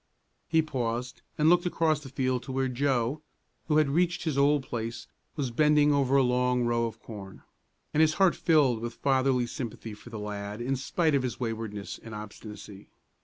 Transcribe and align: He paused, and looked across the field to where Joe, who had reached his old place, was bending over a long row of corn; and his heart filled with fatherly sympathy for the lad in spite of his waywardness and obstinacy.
He 0.47 0.63
paused, 0.63 1.21
and 1.37 1.47
looked 1.47 1.67
across 1.67 1.99
the 1.99 2.09
field 2.09 2.41
to 2.41 2.51
where 2.51 2.67
Joe, 2.67 3.21
who 3.67 3.77
had 3.77 3.89
reached 3.91 4.23
his 4.23 4.35
old 4.35 4.63
place, 4.63 5.05
was 5.35 5.51
bending 5.51 5.93
over 5.93 6.15
a 6.15 6.23
long 6.23 6.63
row 6.63 6.87
of 6.87 6.99
corn; 6.99 7.43
and 7.93 8.01
his 8.01 8.15
heart 8.15 8.35
filled 8.35 8.79
with 8.81 8.95
fatherly 8.95 9.45
sympathy 9.45 9.93
for 9.93 10.09
the 10.09 10.17
lad 10.17 10.59
in 10.59 10.75
spite 10.75 11.13
of 11.13 11.21
his 11.21 11.39
waywardness 11.39 11.99
and 12.01 12.15
obstinacy. 12.15 12.89